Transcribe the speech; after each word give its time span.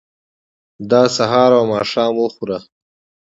دا 0.91 1.01
سهار 1.15 1.51
او 1.57 1.63
ماښام 1.73 2.13
وخوره. 2.17 2.57